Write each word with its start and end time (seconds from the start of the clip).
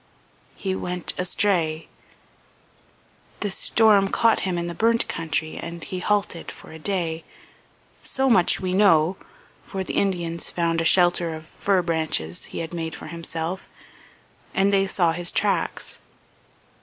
"He 0.55 0.73
went 0.73 1.13
astray... 1.19 1.87
The 3.41 3.51
storm 3.51 4.07
caught 4.07 4.39
him 4.39 4.57
in 4.57 4.65
the 4.65 4.73
burnt 4.73 5.07
country 5.07 5.57
and 5.61 5.83
he 5.83 5.99
halted 5.99 6.51
for 6.51 6.71
a 6.71 6.79
day. 6.79 7.23
So 8.01 8.27
much 8.27 8.59
we 8.59 8.73
know, 8.73 9.15
for 9.63 9.83
the 9.83 9.93
Indians 9.93 10.49
found 10.49 10.81
a 10.81 10.85
shelter 10.85 11.35
of 11.35 11.45
fir 11.45 11.83
branches 11.83 12.45
he 12.45 12.61
had 12.61 12.73
made 12.73 12.95
for 12.95 13.09
himself, 13.09 13.69
and 14.55 14.73
they 14.73 14.87
saw 14.87 15.11
his 15.11 15.31
tracks. 15.31 15.99